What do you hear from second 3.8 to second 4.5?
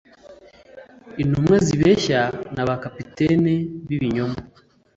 bibinyoma